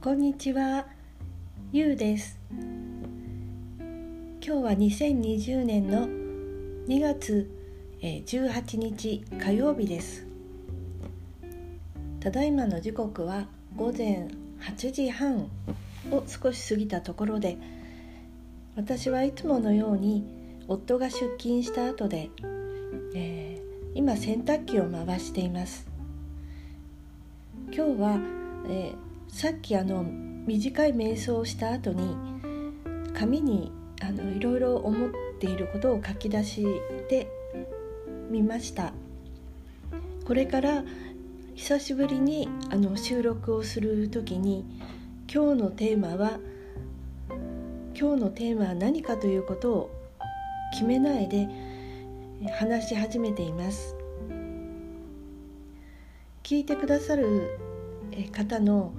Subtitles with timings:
[0.00, 0.86] こんにちは、
[1.72, 2.38] ゆうです。
[3.80, 6.06] 今日は2020年の
[6.86, 7.50] 2月
[8.00, 10.24] 18日火曜日です。
[12.20, 14.28] ただいまの時刻は午前
[14.60, 15.50] 8時半
[16.12, 17.58] を少し過ぎたところで
[18.76, 20.24] 私はいつものように
[20.68, 22.30] 夫が出勤した後で、
[23.16, 25.88] えー、今洗濯機を回しています。
[27.72, 28.20] 今日は、
[28.68, 32.16] えーさっきあの短い瞑想をした後に
[33.14, 36.66] 紙にあのいろいろ思っていることを書き出し
[37.08, 37.28] て
[38.30, 38.92] みました。
[40.24, 40.84] これから
[41.54, 44.64] 久しぶりにあの収録をする時に
[45.32, 46.38] 今日のテーマは
[47.98, 49.90] 今日のテーマは何かということを
[50.72, 51.48] 決めないで
[52.58, 53.94] 話し始めています。
[56.42, 57.58] 聞いてくださる
[58.32, 58.92] 方の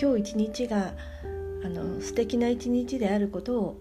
[0.00, 0.92] 今日一日が
[1.64, 3.80] あの素敵な一日であることを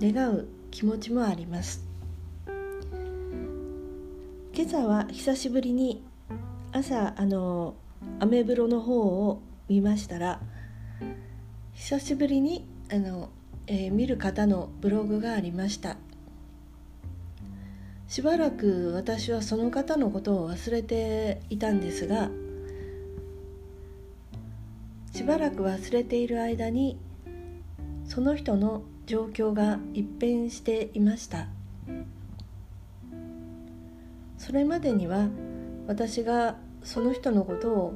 [0.00, 1.84] 願う気持ちもあります。
[4.54, 6.02] 今朝は久しぶりに
[6.72, 7.74] 朝あの
[8.20, 10.40] アメブロの方を見ましたら
[11.74, 13.28] 久しぶりにあの、
[13.66, 15.98] えー、見る方のブログがありました。
[18.08, 22.30] しばらく私はその方のことを忘れていたんですが
[25.16, 26.98] しばらく忘れている間に
[28.04, 31.46] その人の状況が一変していました。
[34.36, 35.30] それまでには
[35.86, 37.94] 私がその人のことを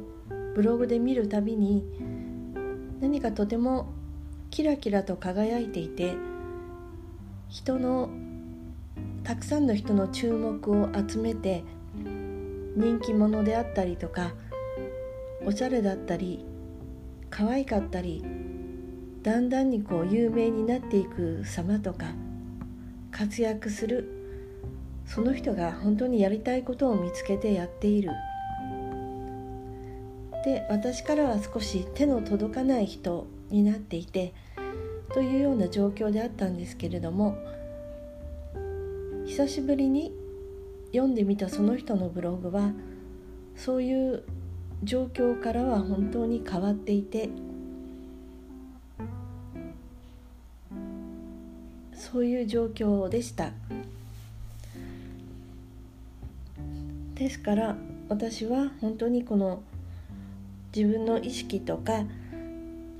[0.54, 1.84] ブログで見るたびに
[3.02, 3.92] 何かとても
[4.48, 6.14] キラキラと輝いていて
[7.50, 8.08] 人の
[9.24, 11.64] たくさんの人の注目を集めて
[12.74, 14.32] 人気者であったりとか
[15.44, 16.46] おしゃれだったり
[17.30, 18.24] 可愛かったり
[19.22, 22.12] だんだんにこう有名になっていく様とか
[23.10, 24.20] 活躍する
[25.06, 28.12] その人が本当にやりたいことを見つけてやっている。
[30.44, 34.32] で私からは少し手の届かない人になっていて
[35.12, 37.36] というような状況であったんですけれども
[39.26, 40.14] 久しぶりに
[40.92, 42.72] 読んでみたその人のブログは
[43.54, 44.24] そういう
[44.82, 47.28] 状況からは本当に変わっていて
[51.92, 53.52] そういう状況でした。
[57.14, 57.76] ですから
[58.08, 59.62] 私は本当にこの
[60.74, 62.04] 自分の意識とか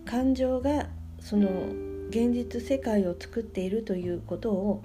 [0.05, 0.89] 感情が
[1.21, 1.49] その
[2.11, 4.83] 現実世界を作っているということを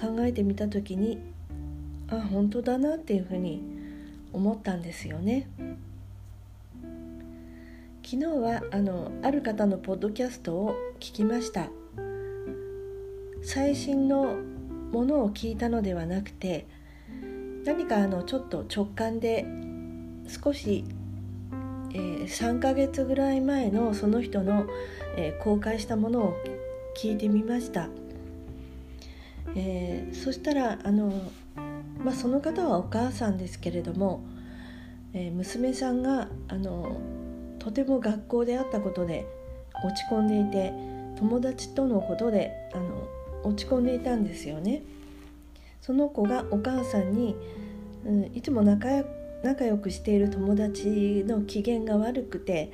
[0.00, 1.18] 考えてみた時に
[2.08, 3.71] あ本当だなっていうふうに
[4.32, 5.48] 思ったんですよね。
[8.04, 11.70] 昨日はあのある方のポッドキャストを聞きました
[13.42, 14.36] 最新の
[14.92, 16.66] ものを聞いたのではなくて
[17.64, 19.46] 何かあのちょっと直感で
[20.28, 20.84] 少し、
[21.94, 24.66] えー、3ヶ月ぐらい前のその人の、
[25.16, 26.36] えー、公開したものを
[27.00, 27.88] 聞いてみました、
[29.54, 31.12] えー、そしたらあの
[32.04, 34.24] まあ、その方はお母さんですけれども、
[35.12, 37.00] えー、娘さんがあの
[37.58, 39.26] とても学校であったことで
[39.84, 40.72] 落ち込んでいて
[41.18, 43.08] 友達とのことであの
[43.44, 44.82] 落ち込んでいたんですよね。
[45.80, 47.36] その子がお母さんに、
[48.04, 48.88] うん、いつも仲
[49.42, 52.72] 仲良くしている友達の機嫌が悪くて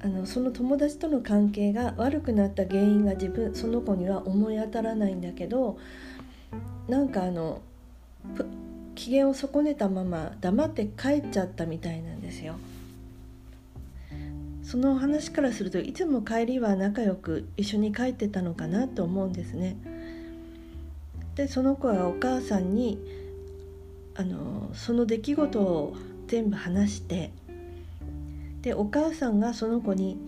[0.00, 5.78] あのその友達との関係が悪くなった原因が自分その子には思い当たらないんだけど
[6.88, 7.60] なんかあの
[8.94, 12.56] 機嫌を損ねたまま黙って帰っちゃったみたいなんですよ。
[14.62, 19.76] その話からするといつも帰りは仲良く一緒に帰ってたのかなと思うんですね。
[21.36, 22.98] でその子はお母さんに
[24.16, 25.96] あのその出来事を
[26.26, 27.30] 全部話して
[28.62, 30.18] でお母さんがその子に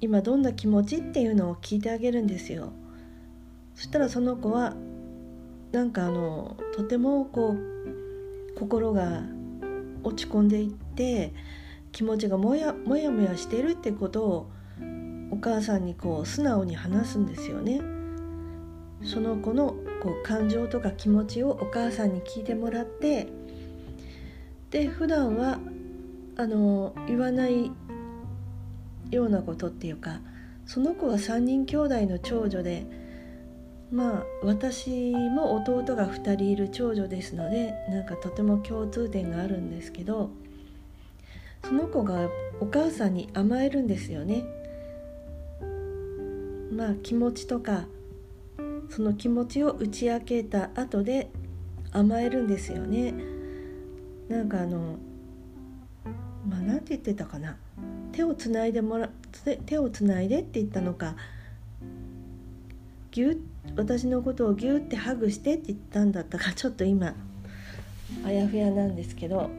[0.00, 2.72] 今どんな気持ちっていうのを聞いてあげるんですよ。
[3.76, 4.74] そしたらその子は
[5.72, 9.22] なんかあのとてもこう心が
[10.02, 11.32] 落ち込んでいって
[11.92, 14.50] 気持ちがもやもやもやしてるってことを
[15.30, 17.80] お母さんにこう素直に話すんですよね。
[19.02, 23.28] その子のこう感情とか気持ちをお母さんに聞いてもらって
[24.70, 25.58] で普段は
[26.36, 27.70] あの言わない
[29.10, 30.20] ようなことっていうか
[30.64, 32.86] その子は3人兄弟の長女で
[33.90, 40.30] まあ私も弟が2人いる長女ですのでなんかとても共通点があるんですけど
[41.64, 42.28] その子が
[42.60, 44.44] お母さんに甘えるんですよね。
[46.72, 47.86] まあ気持ちとか
[48.88, 51.30] その気持ちを打ち明けた後で
[51.92, 53.14] 甘えるんですよね。
[54.28, 54.96] なんかあの
[56.48, 57.56] まあ何て言ってたかな。
[58.12, 59.10] 手をつないでもら
[59.66, 61.16] 手をつないでって言ったのか。
[63.10, 63.40] ぎゅ
[63.74, 67.14] 私のことをギュってハグしてって言ったんだったかちょっと今
[68.24, 69.50] あやふやなんですけど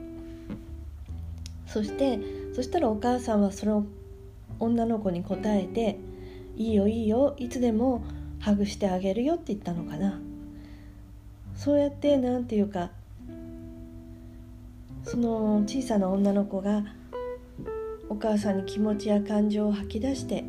[1.66, 2.20] そして
[2.56, 3.86] そしたらお母さんはその
[4.60, 6.00] 女の子に答えて
[6.56, 8.04] 「いいよいいよいつでも
[8.40, 10.20] ハグしてあげるよ」って言ったのかな。
[11.56, 12.92] そうやって何て言うか
[15.04, 16.84] その小さな女の子が
[18.10, 20.46] お母さんに気持ちや感情を吐き出して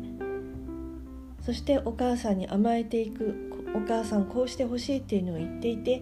[1.41, 6.01] そしてお母さんに甘えていくお母さんこうしてほしいっていうのを言っていて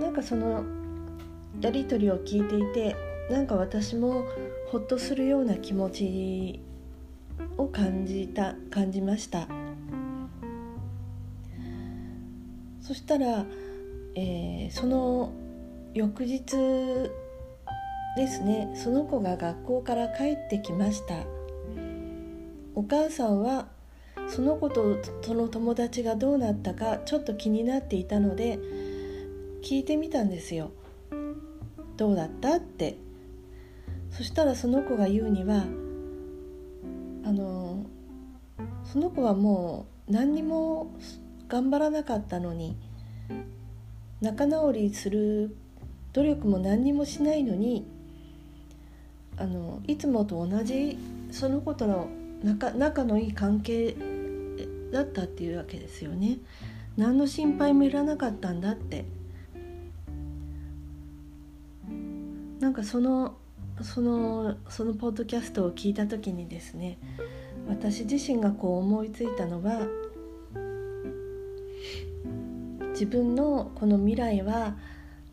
[0.00, 0.64] なんかその
[1.60, 2.96] やり取りを聞いていて
[3.30, 4.26] なんか私も
[4.68, 6.60] ほっとするような気持ち
[7.56, 9.48] を感じた感じました。
[12.80, 13.46] そしたら、
[14.14, 15.32] えー、その
[15.94, 16.44] 翌日
[18.16, 21.24] ですねその子が学校から帰ってきました。
[22.74, 23.68] お母さんは
[24.28, 28.58] その子とその友達がどうなったかちょっと気になっていたので
[29.62, 30.70] 聞いてみたんですよ。
[31.96, 32.56] どうだった？
[32.56, 32.96] って。
[34.10, 35.64] そしたらその子が言うには
[37.24, 37.84] あの
[38.84, 40.94] その子はもう何にも
[41.48, 42.76] 頑張らなかったのに
[44.20, 45.56] 仲直りする
[46.12, 47.86] 努力も何にもしないのに
[49.36, 50.96] あのいつもと同じ
[51.32, 52.08] その子との
[52.44, 53.96] 仲仲のいい関係
[54.94, 56.38] だったっていうわけですよね。
[56.96, 59.04] 何の心配もいらなかったんだって。
[62.60, 63.36] なんかその
[63.82, 66.98] そのそのポッドキャストを聞いた時にですね
[67.68, 69.86] 私自身がこう思いついたのは
[72.92, 74.76] 自分のこの未来は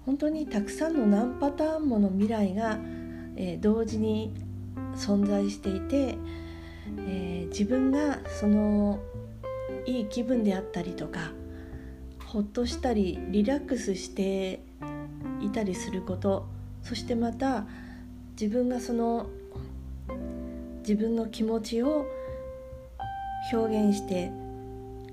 [0.05, 2.79] 本当にたくさんの何パターンもの未来が、
[3.37, 4.33] えー、同時に
[4.95, 6.17] 存在していて
[6.99, 8.99] えー、自分がその
[9.85, 11.31] いい気分であったりとか
[12.25, 14.61] ほっとしたりリラックスして
[15.41, 16.47] いたりすること
[16.83, 17.65] そしてまた
[18.39, 19.27] 自分がその
[20.79, 22.05] 自分の気持ちを
[23.53, 24.31] 表現して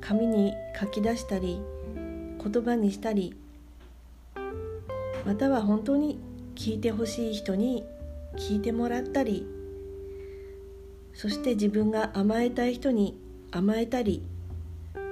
[0.01, 1.61] 紙に書き出したり
[2.43, 3.35] 言葉にしたり
[5.27, 6.19] または本当に
[6.55, 7.85] 聞いてほしい人に
[8.37, 9.47] 聞いてもらったり
[11.15, 13.19] そして自分が甘えたい人に
[13.51, 14.23] 甘えたり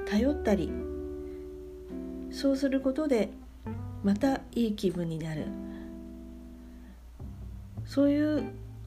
[0.07, 0.73] 頼ったり
[2.31, 3.31] そうすることで
[4.03, 5.47] またいい気分になる。
[7.87, 8.45] そういう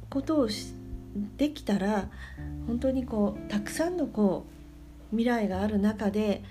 [0.09, 0.73] ことをし
[1.37, 2.09] できたら
[2.67, 4.45] 本当にこうたくさんのこ
[5.11, 6.43] う未来がある中で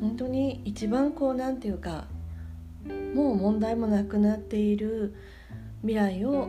[0.00, 2.06] 本当に一番こう何て言うか
[3.14, 5.14] もう問題もなくなっている
[5.82, 6.48] 未来を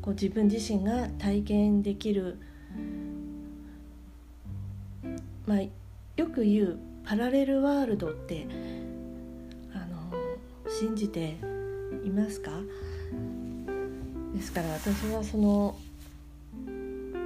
[0.00, 2.38] こう自分自身が体験できる、
[5.46, 8.48] まあ、よく言うパラレルワールドって
[9.72, 10.12] あの
[10.68, 11.36] 信じて
[12.04, 12.50] いますか？
[14.34, 15.76] ですから私はその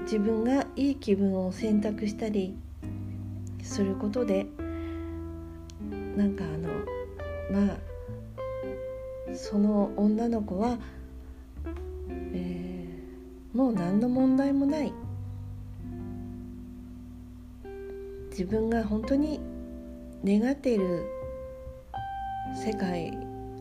[0.03, 2.55] 自分がいい気分を選択したり
[3.63, 4.47] することで
[6.15, 7.77] なんかあのまあ
[9.35, 10.79] その女の子は
[12.35, 12.87] え
[13.55, 14.93] もう何の問題もない。
[18.31, 19.41] 自分が本当に
[20.25, 21.05] 願っている
[22.55, 23.13] 世界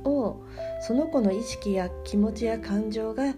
[0.03, 0.41] を
[0.81, 3.33] その子の意識や気持ちや感情が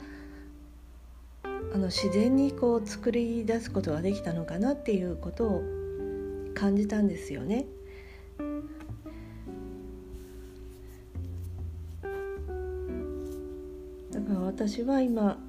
[1.43, 5.61] あの自然にこう作り出すことができたのかなっていうことを
[6.53, 7.65] 感じたんですよね。
[14.11, 15.39] だから私は今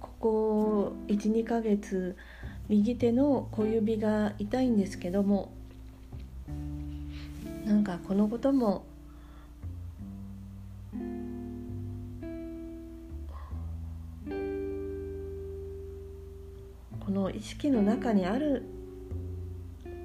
[0.00, 2.16] ここ12ヶ月
[2.68, 5.52] 右手の小指が痛いんですけども
[7.66, 8.84] なんかこのことも
[17.00, 18.64] この意識の中にある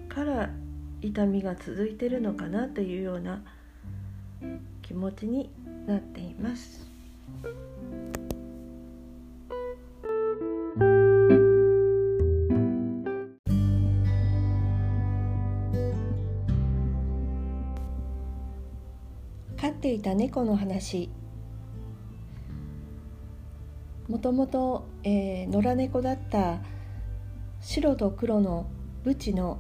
[0.10, 0.50] から
[1.02, 3.42] 痛みが続いてるのかなというような
[4.82, 5.50] 気持ちに
[5.88, 6.89] なっています。
[20.00, 21.10] いた猫の話。
[24.08, 26.60] もともと野良猫だった
[27.60, 28.66] 白と黒の
[29.04, 29.60] ブチの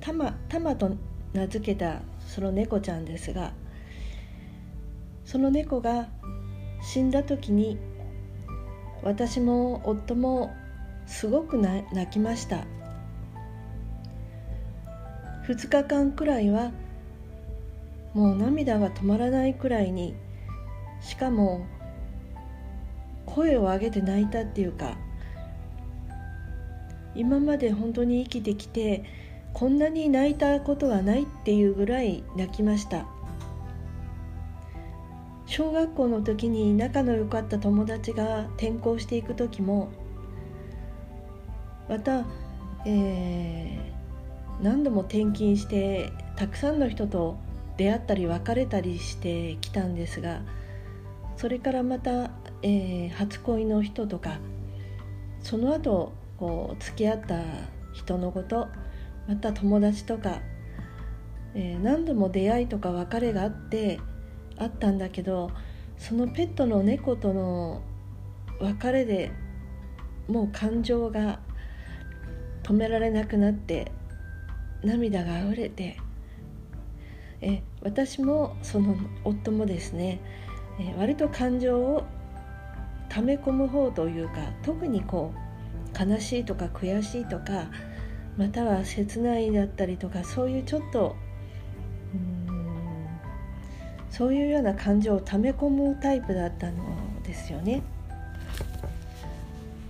[0.00, 0.94] タマタマと
[1.32, 3.54] 名付けたその猫ちゃんですが
[5.24, 6.08] その猫が
[6.80, 7.76] 死んだ時に
[9.02, 10.54] 私も夫も
[11.06, 12.66] すごく泣きました。
[15.48, 16.72] 2日間くらいは
[18.16, 20.14] もう涙が止まらないくらいに
[21.02, 21.66] しかも
[23.26, 24.96] 声を上げて泣いたっていうか
[27.14, 29.04] 今まで本当に生きてきて
[29.52, 33.06] こんなに泣いたことはないっていうぐらい泣きました。
[35.44, 39.90] 小学校の時に仲の良かった友達が転校していく時も
[41.88, 42.24] また、
[42.86, 47.38] えー、何度も転勤してたくさんの人と
[47.76, 50.40] 出会ったり別れたりしてきたんですが
[51.36, 52.30] それからまた、
[52.62, 54.38] えー、初恋の人とか
[55.40, 57.40] その後こう付き合った
[57.92, 58.68] 人のこと
[59.28, 60.40] また友達とか、
[61.54, 64.00] えー、何度も出会いとか別れがあって
[64.58, 65.50] あったんだけど
[65.98, 67.82] そのペットの猫との
[68.60, 69.30] 別れで
[70.28, 71.40] もう感情が
[72.62, 73.92] 止められなくなって
[74.82, 75.98] 涙があふれて
[77.40, 80.20] え私もその夫もですね、
[80.80, 82.04] え割と感情を
[83.08, 87.68] 溜め込む方というか特にこう悲しいとか悔しいとか
[88.36, 91.16] または切ないだったりとかそういうちょっと
[92.14, 92.16] う
[92.52, 93.06] ん
[94.10, 96.84] そういうような感情を溜め込むタイプだったの
[97.22, 97.82] ですよね。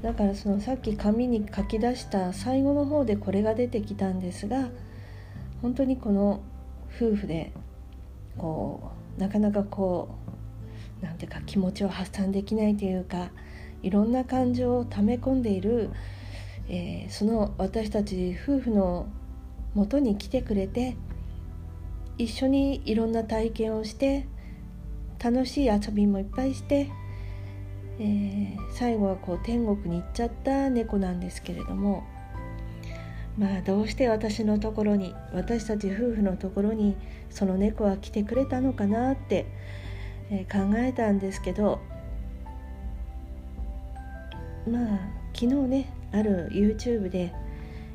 [0.02, 4.68] だからそのさっき紙に書き出した最後の方でこれが出てきたんですが
[5.62, 6.42] 本当にこの
[6.96, 7.52] 夫婦で
[8.38, 10.08] こうなかなかこ
[11.02, 13.30] うなんていうか気持ちを発散できないというか
[13.82, 15.90] いろんな感情を溜め込んでいる、
[16.68, 19.06] えー、その私たち夫婦の
[19.74, 20.96] もとに来てくれて
[22.18, 24.26] 一緒にいろんな体験をして
[25.22, 26.90] 楽しい遊びもいっぱいして、
[27.98, 32.04] えー、最後はこう天国に行っちゃった猫なんですけれども
[33.38, 36.96] まあどうして私のところに私たち夫婦のところに
[37.30, 39.46] その猫は来てくれたのかなって、
[40.30, 41.80] えー、考えたんですけど
[44.70, 44.98] まあ
[45.34, 47.32] 昨日ねある YouTube で、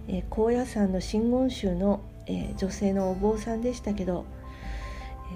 [0.08, 4.26] えー、高野山の真言宗のえー、女性のお坊さんでしたけど、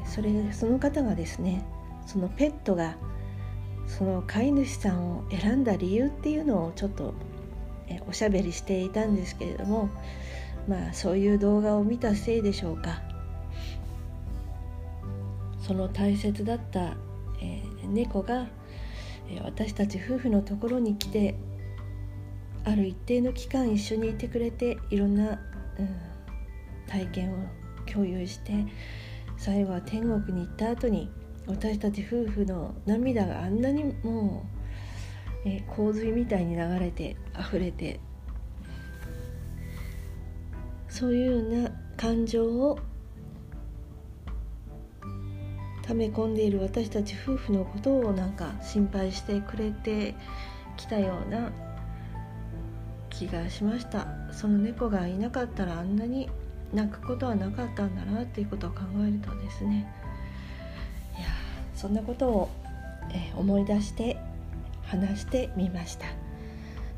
[0.01, 1.63] えそれその方がですね
[2.05, 2.95] そのペットが
[3.87, 7.13] その飼い主さんを選んだ理由っていうのをちょっと、
[7.87, 9.89] えおしゃべりしていたんですけれども
[10.67, 13.01] まあそういう動画を見たせいでしょうか。
[15.61, 16.95] その大切だった、
[17.41, 18.45] えー、猫が、
[19.27, 21.33] え私たち夫婦のところに来て
[22.63, 25.39] ある一定の期間一緒にいてくれていろんな、
[25.79, 26.05] うん
[26.87, 27.35] 体験を
[27.91, 28.65] 共有して
[29.37, 31.09] 最後は天国に行った後に
[31.47, 34.54] 私たち夫婦の涙があんなにもう、
[35.45, 37.99] え洪水みたいに流れて溢れて。
[40.95, 42.79] そういうような感情を
[45.81, 50.15] 溜め込んでいる私たち夫婦のことをなんか心配してくれて
[50.77, 51.51] きたような
[53.09, 54.07] 気がしました。
[54.31, 56.29] その猫がいなかったらあんなに
[56.73, 59.85] 泣くことはなかったんだなっていうことを考えるとですね。
[61.17, 61.27] いや
[61.75, 62.49] そんなことを、
[63.13, 64.15] え、思い出して
[64.85, 66.07] 話してみました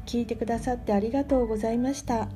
[0.06, 2.30] 聞いてくださってありがとうございました。